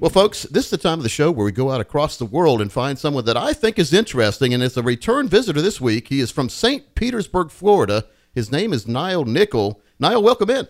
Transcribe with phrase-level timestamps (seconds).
[0.00, 2.24] Well, folks, this is the time of the show where we go out across the
[2.24, 5.78] world and find someone that I think is interesting, and it's a return visitor this
[5.78, 6.08] week.
[6.08, 6.94] He is from St.
[6.94, 8.06] Petersburg, Florida.
[8.32, 9.82] His name is Niall Nickel.
[9.98, 10.66] Niall, welcome in.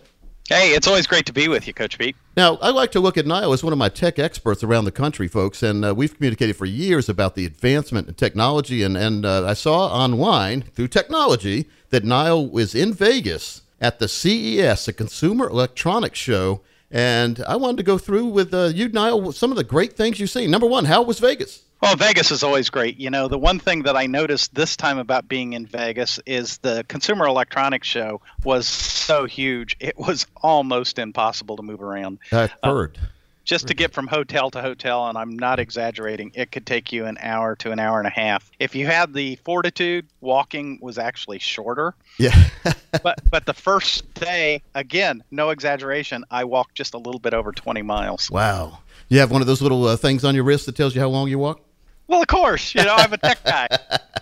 [0.49, 2.17] Hey, it's always great to be with you, Coach Pete.
[2.35, 4.91] Now, I like to look at Niall as one of my tech experts around the
[4.91, 8.83] country, folks, and uh, we've communicated for years about the advancement in technology.
[8.83, 14.09] And, and uh, I saw online through technology that Niall was in Vegas at the
[14.09, 16.63] CES, the Consumer Electronics Show.
[16.91, 20.19] And I wanted to go through with uh, you, Niall, some of the great things
[20.19, 20.51] you've seen.
[20.51, 21.63] Number one, how was Vegas?
[21.81, 22.99] Well, Vegas is always great.
[22.99, 26.59] You know, the one thing that I noticed this time about being in Vegas is
[26.59, 32.19] the Consumer Electronics Show was so huge, it was almost impossible to move around.
[32.31, 32.99] I've heard.
[33.01, 33.05] Uh,
[33.43, 37.05] just to get from hotel to hotel, and I'm not exaggerating, it could take you
[37.05, 38.51] an hour to an hour and a half.
[38.59, 41.93] If you had the fortitude, walking was actually shorter.
[42.17, 42.49] Yeah.
[43.03, 47.51] but but the first day, again, no exaggeration, I walked just a little bit over
[47.51, 48.29] 20 miles.
[48.29, 48.79] Wow.
[49.09, 51.09] You have one of those little uh, things on your wrist that tells you how
[51.09, 51.61] long you walk?
[52.07, 52.75] Well, of course.
[52.75, 53.67] You know, I'm a tech guy.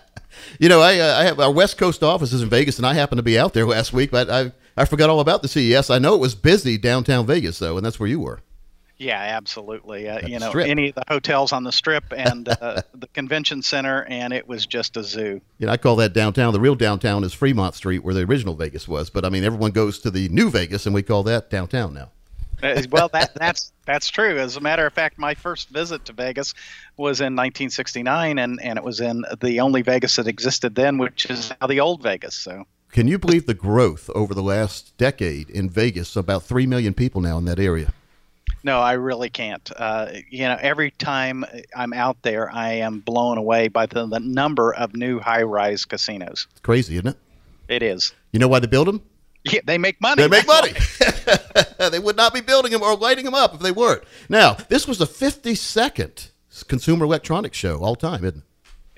[0.59, 2.93] you know, I, uh, I have our West Coast office is in Vegas, and I
[2.93, 5.89] happened to be out there last week, but I I forgot all about the CES.
[5.89, 8.39] I know it was busy downtown Vegas, though, and that's where you were.
[8.99, 10.09] Yeah, absolutely.
[10.09, 10.67] Uh, you know, strip.
[10.67, 14.65] any of the hotels on the strip and uh, the convention center, and it was
[14.65, 15.39] just a zoo.
[15.57, 16.51] Know, I call that downtown.
[16.51, 19.09] The real downtown is Fremont Street, where the original Vegas was.
[19.09, 22.09] But I mean, everyone goes to the new Vegas, and we call that downtown now.
[22.61, 24.37] Uh, well, that that's that's true.
[24.37, 26.53] As a matter of fact, my first visit to Vegas
[26.97, 31.25] was in 1969, and and it was in the only Vegas that existed then, which
[31.29, 32.35] is now the old Vegas.
[32.35, 32.65] So.
[32.91, 36.15] Can you believe the growth over the last decade in Vegas?
[36.15, 37.93] About three million people now in that area.
[38.63, 39.69] No, I really can't.
[39.75, 44.19] Uh, you know, every time I'm out there, I am blown away by the, the
[44.19, 46.47] number of new high-rise casinos.
[46.51, 47.17] It's crazy, isn't it?
[47.67, 48.13] It is.
[48.31, 49.01] You know why they build them?
[49.45, 50.21] Yeah, they make money.
[50.21, 50.73] They make money.
[51.91, 54.03] they would not be building them or lighting them up if they weren't.
[54.27, 56.31] Now, this was the 52nd
[56.67, 58.43] Consumer Electronics Show all time, isn't it?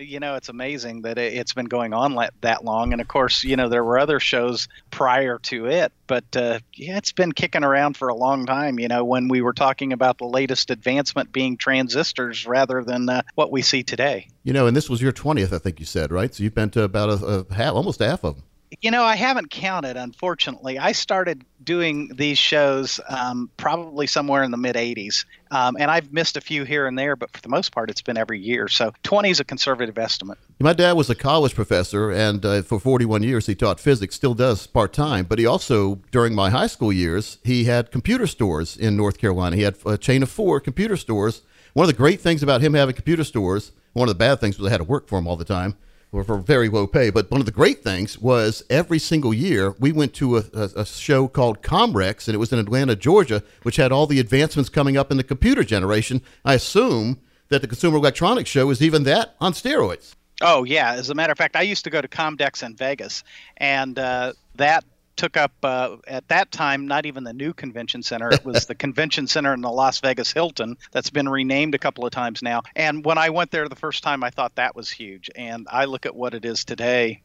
[0.01, 2.91] You know it's amazing that it's been going on that long.
[2.91, 6.97] And of course you know there were other shows prior to it but uh, yeah
[6.97, 10.17] it's been kicking around for a long time you know when we were talking about
[10.17, 14.27] the latest advancement being transistors rather than uh, what we see today.
[14.43, 16.33] You know and this was your 20th i think you said right?
[16.33, 18.43] So you've been to about a, a half almost half of them
[18.79, 20.79] you know, I haven't counted, unfortunately.
[20.79, 25.25] I started doing these shows um, probably somewhere in the mid 80s.
[25.51, 28.01] Um, and I've missed a few here and there, but for the most part, it's
[28.01, 28.69] been every year.
[28.69, 30.37] So 20 is a conservative estimate.
[30.59, 34.33] My dad was a college professor, and uh, for 41 years, he taught physics, still
[34.33, 35.25] does part time.
[35.25, 39.57] But he also, during my high school years, he had computer stores in North Carolina.
[39.57, 41.41] He had a chain of four computer stores.
[41.73, 44.57] One of the great things about him having computer stores, one of the bad things
[44.57, 45.75] was I had to work for him all the time
[46.11, 47.09] or for very low pay.
[47.09, 50.69] But one of the great things was every single year we went to a, a,
[50.77, 54.69] a, show called Comdex, and it was in Atlanta, Georgia, which had all the advancements
[54.69, 56.21] coming up in the computer generation.
[56.43, 57.19] I assume
[57.49, 60.15] that the Consumer Electronics Show is even that on steroids.
[60.41, 63.23] Oh yeah, as a matter of fact, I used to go to Comdex in Vegas,
[63.57, 64.83] and uh, that
[65.21, 68.73] took up uh, at that time not even the new convention center it was the
[68.85, 72.63] convention center in the las vegas hilton that's been renamed a couple of times now
[72.75, 75.85] and when i went there the first time i thought that was huge and i
[75.85, 77.21] look at what it is today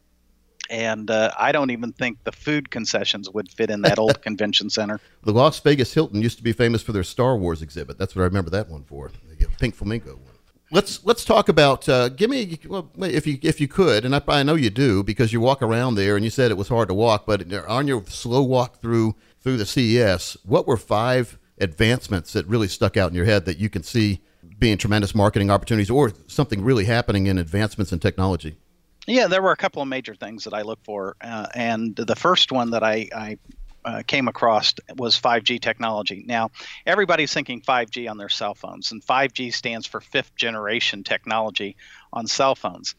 [0.69, 4.69] and uh, I don't even think the food concessions would fit in that old convention
[4.69, 4.99] center.
[5.23, 7.97] The Las Vegas Hilton used to be famous for their Star Wars exhibit.
[7.97, 9.09] That's what I remember that one for.
[9.29, 10.36] The pink flamingo one
[10.71, 11.87] let's let's talk about.
[11.87, 15.03] Uh, give me, well, if you if you could, and I, I know you do
[15.03, 17.25] because you walk around there, and you said it was hard to walk.
[17.25, 22.67] But on your slow walk through through the CES, what were five advancements that really
[22.67, 24.21] stuck out in your head that you can see
[24.59, 28.57] being tremendous marketing opportunities, or something really happening in advancements in technology?
[29.05, 32.15] Yeah, there were a couple of major things that I look for, uh, and the
[32.15, 33.37] first one that I, I
[33.87, 36.25] uh, came across was 5G technology.
[36.27, 36.51] Now,
[36.85, 41.77] everybody's thinking 5G on their cell phones, and 5G stands for fifth generation technology
[42.11, 42.95] on cell phones.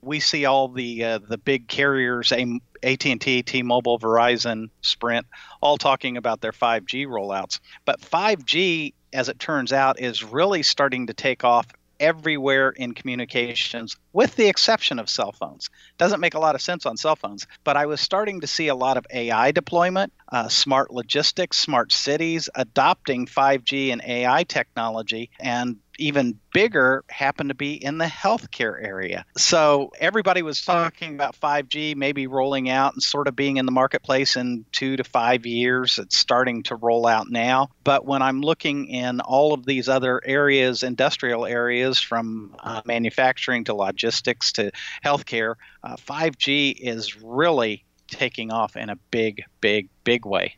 [0.00, 5.26] We see all the uh, the big carriers, AT&T, T-Mobile, Verizon, Sprint,
[5.60, 7.60] all talking about their 5G rollouts.
[7.84, 11.68] But 5G, as it turns out, is really starting to take off
[12.02, 15.70] everywhere in communications, with the exception of cell phones.
[15.98, 18.66] Doesn't make a lot of sense on cell phones, but I was starting to see
[18.66, 25.30] a lot of AI deployment, uh, smart logistics, smart cities adopting 5G and AI technology,
[25.38, 29.24] and even bigger happened to be in the healthcare area.
[29.36, 33.72] So everybody was talking about 5G maybe rolling out and sort of being in the
[33.72, 35.98] marketplace in two to five years.
[35.98, 37.70] It's starting to roll out now.
[37.84, 43.64] But when I'm looking in all of these other areas, industrial areas from uh, manufacturing
[43.64, 44.72] to logistics to
[45.04, 50.56] healthcare, uh, 5G is really taking off in a big, big, big way.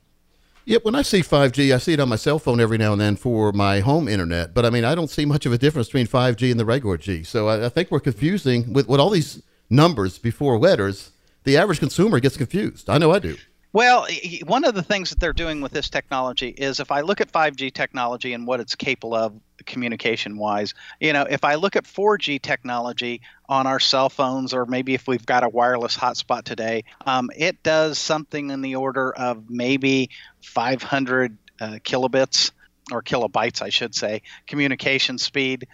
[0.67, 3.01] Yeah, when I see 5G, I see it on my cell phone every now and
[3.01, 4.55] then for my home internet.
[4.55, 6.97] But I mean, I don't see much of a difference between 5G and the regular
[6.97, 7.23] G.
[7.23, 11.11] So I, I think we're confusing with, with all these numbers before letters.
[11.45, 12.89] The average consumer gets confused.
[12.89, 13.37] I know I do.
[13.75, 14.07] Well,
[14.47, 17.33] one of the things that they're doing with this technology is if I look at
[17.33, 19.35] 5G technology and what it's capable of
[19.67, 24.65] communication wise, you know, if I look at 4G technology on our cell phones, or
[24.65, 29.13] maybe if we've got a wireless hotspot today, um, it does something in the order
[29.13, 30.11] of maybe
[30.45, 32.53] 500 uh, kilobits
[32.93, 35.67] or kilobytes, I should say, communication speed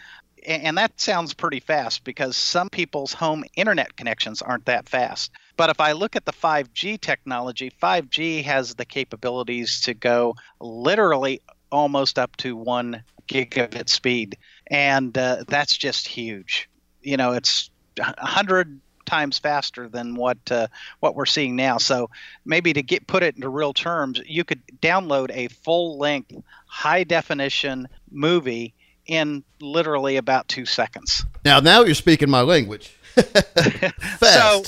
[0.47, 5.31] and that sounds pretty fast because some people's home internet connections aren't that fast.
[5.61, 11.43] But if I look at the 5G technology, 5G has the capabilities to go literally
[11.71, 16.71] almost up to one gigabit speed, and uh, that's just huge.
[17.03, 17.69] You know, it's
[17.99, 20.69] a hundred times faster than what uh,
[21.01, 21.77] what we're seeing now.
[21.77, 22.09] So
[22.47, 26.35] maybe to get put it into real terms, you could download a full length,
[26.69, 28.73] high definition movie
[29.05, 31.27] in literally about two seconds.
[31.45, 32.97] Now, now you're speaking my language.
[34.21, 34.63] so,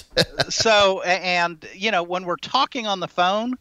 [0.48, 3.54] so, and you know, when we're talking on the phone,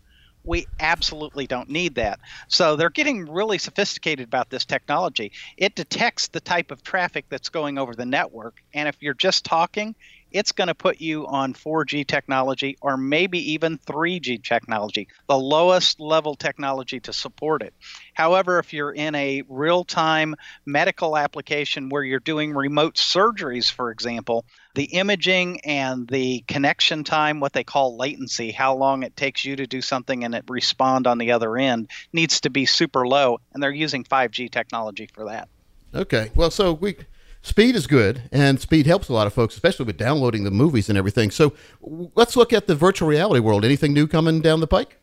[0.44, 2.20] we absolutely don't need that.
[2.48, 5.32] So they're getting really sophisticated about this technology.
[5.58, 9.46] It detects the type of traffic that's going over the network, and if you're just
[9.46, 9.96] talking,
[10.32, 16.00] it's going to put you on 4G technology or maybe even 3G technology, the lowest
[16.00, 17.74] level technology to support it.
[18.14, 20.36] However, if you're in a real time
[20.66, 24.46] medical application where you're doing remote surgeries, for example,
[24.76, 29.56] the imaging and the connection time, what they call latency, how long it takes you
[29.58, 33.40] to do something and it respond on the other end, needs to be super low,
[33.54, 35.50] and they're using 5G technology for that.
[35.94, 36.96] Okay, well, so we
[37.42, 40.90] speed is good, and speed helps a lot of folks, especially with downloading the movies
[40.90, 41.32] and everything.
[41.32, 43.66] So let's look at the virtual reality world.
[43.66, 44.98] Anything new coming down the pike?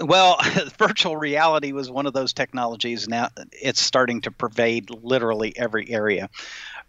[0.00, 0.38] Well,
[0.78, 3.08] virtual reality was one of those technologies.
[3.08, 6.30] Now it's starting to pervade literally every area.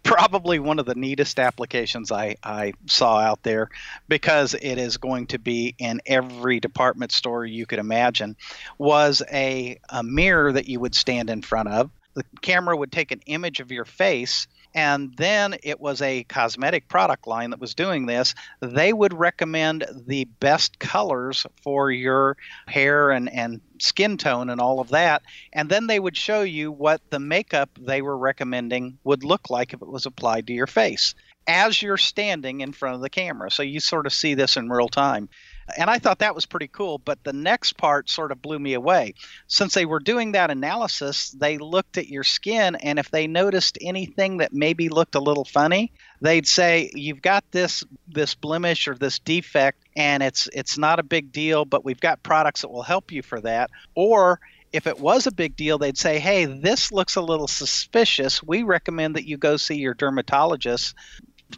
[0.02, 3.70] Probably one of the neatest applications I, I saw out there
[4.06, 8.36] because it is going to be in every department store you could imagine
[8.76, 11.90] was a, a mirror that you would stand in front of.
[12.12, 16.88] The camera would take an image of your face and then it was a cosmetic
[16.88, 18.34] product line that was doing this.
[18.60, 22.36] They would recommend the best colors for your
[22.66, 25.22] hair and, and skin tone and all of that.
[25.52, 29.72] And then they would show you what the makeup they were recommending would look like
[29.72, 31.14] if it was applied to your face
[31.46, 33.50] as you're standing in front of the camera.
[33.50, 35.28] So you sort of see this in real time.
[35.76, 36.98] And I thought that was pretty cool.
[36.98, 39.14] But the next part sort of blew me away.
[39.46, 43.78] Since they were doing that analysis, they looked at your skin, and if they noticed
[43.80, 48.94] anything that maybe looked a little funny, they'd say, "You've got this this blemish or
[48.94, 52.82] this defect, and it's it's not a big deal, but we've got products that will
[52.82, 54.40] help you for that." Or
[54.74, 58.42] if it was a big deal, they'd say, hey, this looks a little suspicious.
[58.42, 60.96] We recommend that you go see your dermatologist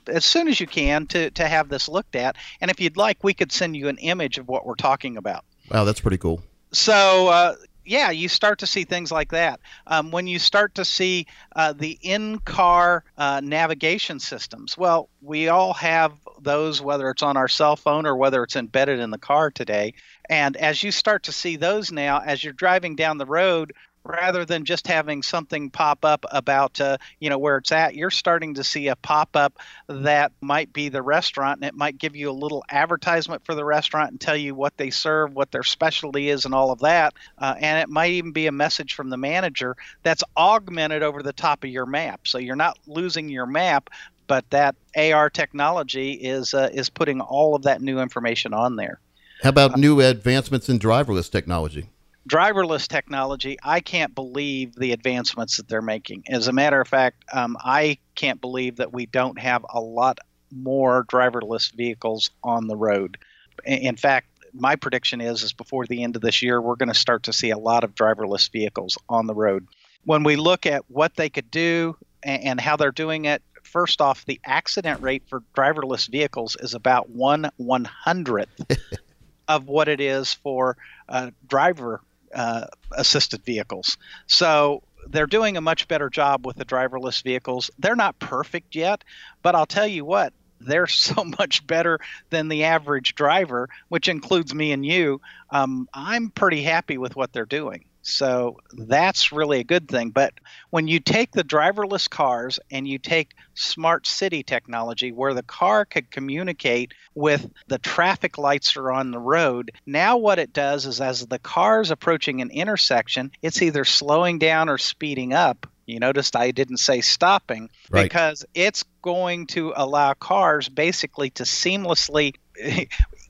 [0.06, 2.36] as soon as you can to, to have this looked at.
[2.60, 5.44] And if you'd like, we could send you an image of what we're talking about.
[5.70, 6.42] Wow, that's pretty cool.
[6.72, 7.56] So, uh,
[7.86, 9.60] yeah, you start to see things like that.
[9.86, 15.48] Um, when you start to see uh, the in car uh, navigation systems, well, we
[15.48, 19.18] all have those, whether it's on our cell phone or whether it's embedded in the
[19.18, 19.94] car today.
[20.28, 23.72] And as you start to see those now, as you're driving down the road,
[24.06, 28.10] rather than just having something pop up about uh, you know where it's at you're
[28.10, 29.58] starting to see a pop up
[29.88, 33.64] that might be the restaurant and it might give you a little advertisement for the
[33.64, 37.14] restaurant and tell you what they serve what their specialty is and all of that
[37.38, 41.32] uh, and it might even be a message from the manager that's augmented over the
[41.32, 42.26] top of your map.
[42.26, 43.90] So you're not losing your map
[44.28, 49.00] but that AR technology is uh, is putting all of that new information on there.
[49.42, 51.90] How about new advancements in driverless technology
[52.26, 56.24] driverless technology, I can't believe the advancements that they're making.
[56.28, 60.18] As a matter of fact, um, I can't believe that we don't have a lot
[60.52, 63.18] more driverless vehicles on the road.
[63.64, 66.94] In fact, my prediction is is before the end of this year, we're going to
[66.94, 69.66] start to see a lot of driverless vehicles on the road.
[70.04, 74.24] When we look at what they could do and how they're doing it, first off,
[74.24, 78.60] the accident rate for driverless vehicles is about one one hundredth
[79.48, 80.76] of what it is for
[81.08, 82.00] uh, driver
[82.36, 83.96] uh, assisted vehicles.
[84.26, 87.70] So they're doing a much better job with the driverless vehicles.
[87.78, 89.02] They're not perfect yet,
[89.42, 91.98] but I'll tell you what, they're so much better
[92.30, 95.20] than the average driver, which includes me and you.
[95.50, 97.86] Um, I'm pretty happy with what they're doing.
[98.06, 100.10] So that's really a good thing.
[100.10, 100.32] But
[100.70, 105.84] when you take the driverless cars and you take smart city technology where the car
[105.84, 110.86] could communicate with the traffic lights that are on the road, now what it does
[110.86, 115.66] is as the car is approaching an intersection, it's either slowing down or speeding up.
[115.84, 118.04] You noticed I didn't say stopping Right.
[118.04, 122.34] because it's going to allow cars basically to seamlessly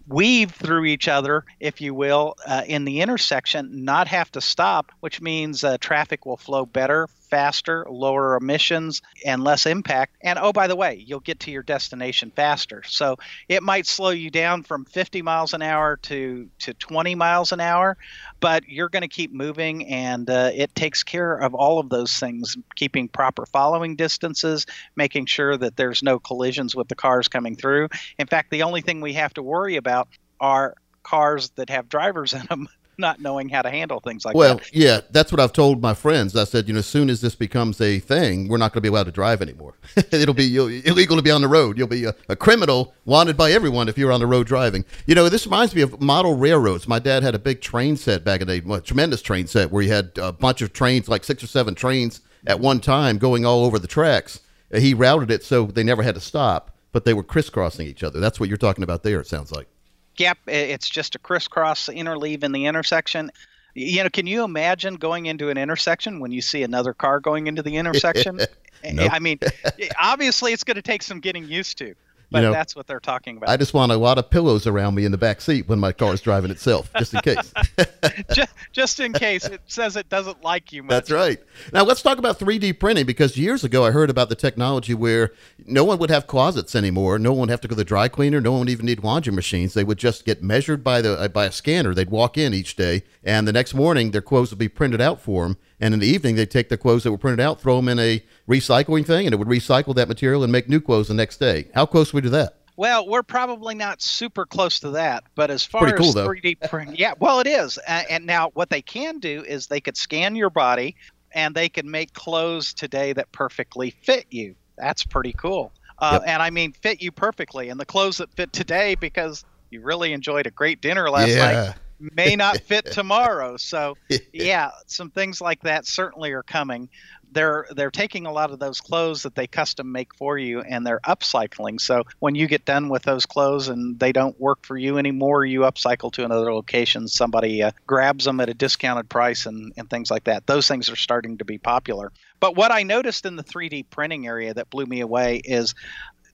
[0.09, 4.93] weave through each other, if you will, uh, in the intersection, not have to stop,
[5.01, 10.17] which means uh, traffic will flow better, faster, lower emissions, and less impact.
[10.21, 12.83] And oh, by the way, you'll get to your destination faster.
[12.87, 13.17] So
[13.49, 17.61] it might slow you down from 50 miles an hour to, to 20 miles an
[17.61, 17.97] hour,
[18.39, 22.17] but you're going to keep moving, and uh, it takes care of all of those
[22.17, 27.57] things, keeping proper following distances, making sure that there's no collisions with the cars coming
[27.57, 27.89] through.
[28.19, 30.09] In fact, the only thing we have to worry about
[30.41, 32.69] are cars that have drivers in them
[32.99, 34.63] not knowing how to handle things like Well, that.
[34.63, 36.35] Well, yeah, that's what I've told my friends.
[36.35, 38.81] I said, you know, as soon as this becomes a thing, we're not going to
[38.81, 39.75] be allowed to drive anymore.
[40.11, 41.77] It'll be illegal to be on the road.
[41.77, 44.85] You'll be a, a criminal wanted by everyone if you're on the road driving.
[45.07, 46.89] You know, this reminds me of model railroads.
[46.89, 49.71] My dad had a big train set back in the day, well, tremendous train set
[49.71, 53.19] where he had a bunch of trains, like six or seven trains at one time
[53.19, 54.41] going all over the tracks.
[54.75, 58.21] He routed it so they never had to stop, but they were crisscrossing each other.
[58.21, 59.69] That's what you're talking about there, it sounds like.
[60.17, 63.31] Yep, it's just a crisscross interleave in the intersection.
[63.75, 67.47] You know, can you imagine going into an intersection when you see another car going
[67.47, 68.41] into the intersection?
[68.93, 69.11] Nope.
[69.11, 69.39] I mean,
[70.01, 71.95] obviously it's going to take some getting used to,
[72.31, 73.49] but know, that's what they're talking about.
[73.49, 75.93] I just want a lot of pillows around me in the back seat when my
[75.93, 77.53] car is driving itself, just in case.
[78.33, 80.91] just, just in case it says it doesn't like you much.
[80.91, 81.39] That's right.
[81.73, 85.33] Now let's talk about 3D printing because years ago I heard about the technology where
[85.67, 87.19] no one would have closets anymore.
[87.19, 88.41] No one would have to go to the dry cleaner.
[88.41, 89.75] No one would even need laundry machines.
[89.75, 91.95] They would just get measured by the uh, by a scanner.
[91.95, 95.21] They'd walk in each day, and the next morning their clothes would be printed out
[95.21, 95.57] for them.
[95.79, 97.99] And in the evening they'd take the clothes that were printed out, throw them in
[97.99, 101.39] a recycling thing, and it would recycle that material and make new clothes the next
[101.39, 101.69] day.
[101.75, 102.55] How close we do that?
[102.77, 106.29] Well, we're probably not super close to that, but as far cool, as though.
[106.29, 107.79] 3D print, yeah, well, it is.
[107.89, 110.95] Uh, and now what they can do is they could scan your body
[111.33, 114.55] and they can make clothes today that perfectly fit you.
[114.77, 115.73] That's pretty cool.
[115.99, 116.23] Uh, Yep.
[116.27, 117.71] And I mean, fit you perfectly.
[117.71, 121.55] And the clothes that fit today because you really enjoyed a great dinner last Yeah.
[121.55, 123.57] night may not fit tomorrow.
[123.57, 123.97] So,
[124.33, 126.89] yeah, some things like that certainly are coming.
[127.33, 130.87] They're they're taking a lot of those clothes that they custom make for you and
[130.87, 131.81] they're upcycling.
[131.81, 135.45] So when you get done with those clothes and they don't work for you anymore,
[135.45, 137.09] you upcycle to another location.
[137.09, 140.47] Somebody uh, grabs them at a discounted price and, and things like that.
[140.47, 142.13] Those things are starting to be popular.
[142.39, 145.75] But what I noticed in the 3D printing area that blew me away is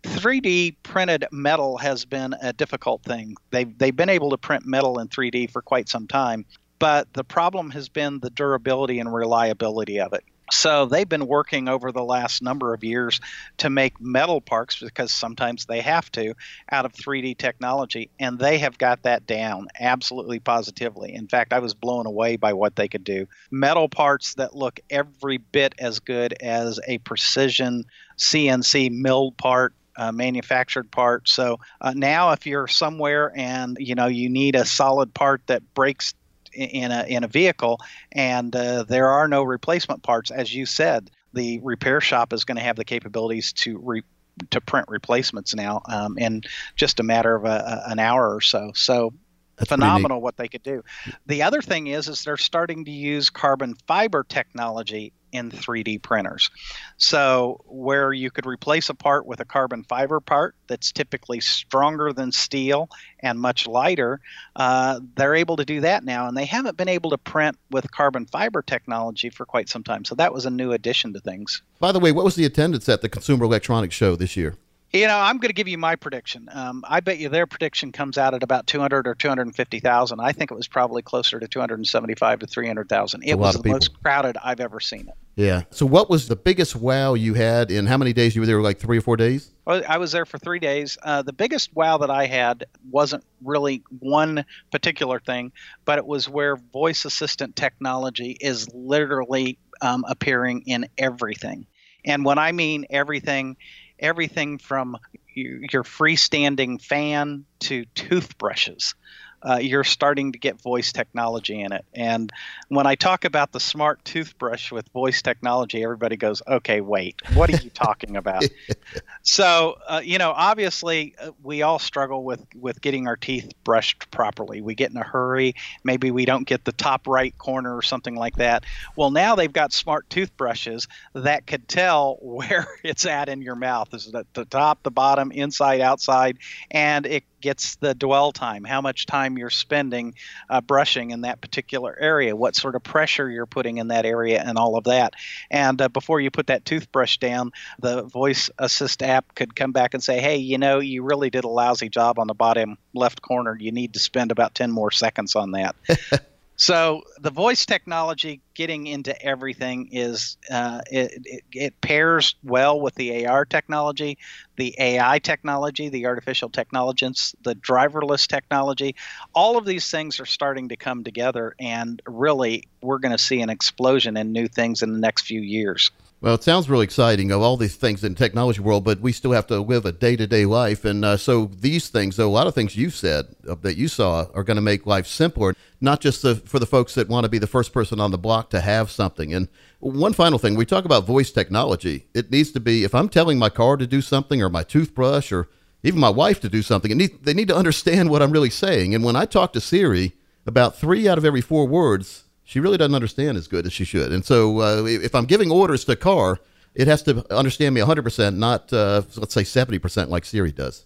[0.03, 3.37] 3D printed metal has been a difficult thing.
[3.51, 6.45] They've, they've been able to print metal in 3D for quite some time,
[6.79, 10.25] but the problem has been the durability and reliability of it.
[10.51, 13.21] So they've been working over the last number of years
[13.59, 16.35] to make metal parts because sometimes they have to
[16.71, 21.15] out of 3D technology, and they have got that down absolutely positively.
[21.15, 23.27] In fact, I was blown away by what they could do.
[23.51, 27.85] Metal parts that look every bit as good as a precision
[28.19, 31.29] CNC milled part uh, manufactured part.
[31.29, 35.75] So uh, now, if you're somewhere and you know you need a solid part that
[35.75, 36.15] breaks
[36.53, 37.81] in a in a vehicle,
[38.13, 42.57] and uh, there are no replacement parts, as you said, the repair shop is going
[42.57, 44.03] to have the capabilities to re-
[44.51, 46.43] to print replacements now um, in
[46.77, 48.73] just a matter of a, an hour or so.
[48.75, 49.13] So
[49.63, 50.83] That's phenomenal what they could do.
[51.27, 56.51] The other thing is, is they're starting to use carbon fiber technology in 3D printers.
[56.99, 62.13] So where you could replace a part with a carbon fiber part that's typically stronger
[62.13, 62.91] than steel
[63.21, 64.21] and much lighter,
[64.57, 67.91] uh, they're able to do that now, and they haven't been able to print with
[67.91, 70.05] carbon fiber technology for quite some time.
[70.05, 71.63] So that was a new addition to things.
[71.79, 74.57] By the way, what was the attendance at the Consumer Electronics Show this year?
[74.93, 76.51] You know, I'm going to give you my prediction.
[76.53, 80.21] Um, I bet you their prediction comes out at about 200 or 250,000.
[80.21, 83.23] I think it was probably closer to 275 to 300,000.
[83.23, 85.15] a It was the most crowded I've ever seen it.
[85.35, 85.63] Yeah.
[85.71, 88.61] So, what was the biggest wow you had in how many days you were there?
[88.61, 89.51] Like three or four days?
[89.67, 90.99] I was there for three days.
[91.03, 95.53] Uh, the biggest wow that I had wasn't really one particular thing,
[95.87, 101.67] but it was where voice assistant technology is literally um, appearing in everything.
[102.05, 103.57] And when I mean everything,
[104.03, 104.97] everything from
[105.35, 108.95] your freestanding fan to toothbrushes.
[109.43, 111.85] Uh, you're starting to get voice technology in it.
[111.93, 112.33] And
[112.69, 117.53] when I talk about the smart toothbrush with voice technology, everybody goes, okay, wait, what
[117.53, 118.45] are you talking about?
[119.23, 124.11] so, uh, you know, obviously, uh, we all struggle with, with getting our teeth brushed
[124.11, 124.61] properly.
[124.61, 125.55] We get in a hurry.
[125.83, 128.65] Maybe we don't get the top right corner or something like that.
[128.97, 133.93] Well, now they've got smart toothbrushes that could tell where it's at in your mouth.
[133.93, 136.39] Is it at the top, the bottom, inside, outside?
[136.71, 140.15] And it gets the dwell time, how much time you're spending
[140.49, 144.43] uh, brushing in that particular area, what sort of pressure you're putting in that area,
[144.43, 145.15] and all of that.
[145.51, 149.95] And uh, before you put that toothbrush down, the voice assist app could come back
[149.95, 153.21] and say, hey, you know, you really did a lousy job on the bottom left
[153.21, 153.57] corner.
[153.59, 155.77] You need to spend about 10 more seconds on that.
[156.63, 162.95] So the voice technology getting into everything is uh, it, it, it, pairs well with
[162.95, 164.17] the AR technology,
[164.55, 168.95] the AI technology, the artificial intelligence, the driverless technology.
[169.35, 173.41] All of these things are starting to come together, and really, we're going to see
[173.41, 175.91] an explosion in new things in the next few years.
[176.23, 179.11] Well, it sounds really exciting of all these things in the technology world, but we
[179.11, 180.85] still have to live a day to day life.
[180.85, 183.89] And uh, so these things, though, a lot of things you said uh, that you
[183.89, 187.25] saw are going to make life simpler, not just the, for the folks that want
[187.25, 189.35] to be the first person on the block to have something.
[189.35, 189.49] And
[189.81, 192.07] one final thing we talk about voice technology.
[192.15, 195.33] It needs to be, if I'm telling my car to do something or my toothbrush
[195.33, 195.49] or
[195.83, 198.95] even my wife to do something, need, they need to understand what I'm really saying.
[198.95, 200.13] And when I talk to Siri,
[200.47, 203.85] about three out of every four words she really doesn't understand as good as she
[203.85, 204.13] should.
[204.13, 206.39] And so uh, if I'm giving orders to car,
[206.75, 210.85] it has to understand me 100%, not, uh, let's say, 70% like Siri does.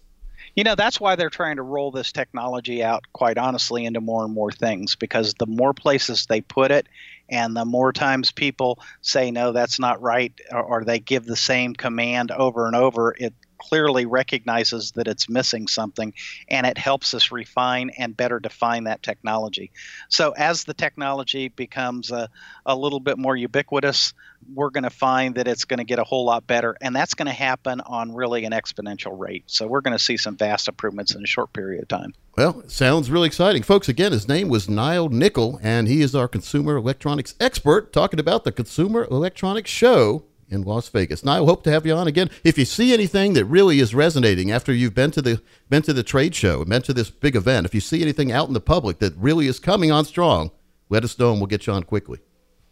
[0.56, 4.24] You know, that's why they're trying to roll this technology out, quite honestly, into more
[4.24, 6.88] and more things because the more places they put it
[7.28, 11.36] and the more times people say, no, that's not right, or, or they give the
[11.36, 16.12] same command over and over, it clearly recognizes that it's missing something
[16.48, 19.70] and it helps us refine and better define that technology.
[20.08, 22.28] So, as the technology becomes a,
[22.64, 24.14] a little bit more ubiquitous,
[24.54, 27.14] we're going to find that it's going to get a whole lot better, and that's
[27.14, 29.44] going to happen on really an exponential rate.
[29.46, 32.14] So, we're going to see some vast improvements in a short period of time.
[32.36, 33.62] Well, sounds really exciting.
[33.62, 38.20] Folks, again, his name was Niall Nickel, and he is our consumer electronics expert talking
[38.20, 41.22] about the Consumer Electronics Show in Las Vegas.
[41.22, 42.30] And I hope to have you on again.
[42.44, 45.92] If you see anything that really is resonating after you've been to the been to
[45.92, 48.60] the trade show, been to this big event, if you see anything out in the
[48.60, 50.50] public that really is coming on strong,
[50.88, 52.20] let us know and we'll get you on quickly.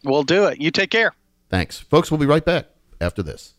[0.05, 0.61] We'll do it.
[0.61, 1.15] You take care.
[1.51, 1.79] Thanks.
[1.79, 2.67] Folks, we'll be right back
[3.01, 3.55] after this.